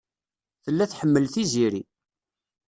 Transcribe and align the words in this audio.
Tella 0.63 0.85
tḥemmel 0.91 1.25
Tiziri. 1.33 1.83